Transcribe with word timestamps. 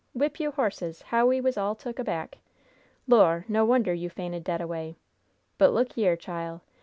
Whip 0.15 0.39
you 0.39 0.49
horses! 0.49 1.03
how 1.03 1.27
we 1.27 1.39
was 1.39 1.59
all 1.59 1.75
took 1.75 1.99
aback! 1.99 2.39
Lor'! 3.07 3.45
no 3.47 3.63
wonder 3.63 3.93
you 3.93 4.09
fainted 4.09 4.43
dead 4.43 4.59
away. 4.59 4.95
But 5.59 5.73
look 5.73 5.95
yere, 5.95 6.15
chile. 6.15 6.61